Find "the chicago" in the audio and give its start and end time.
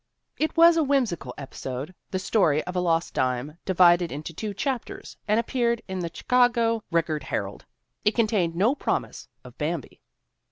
5.99-6.83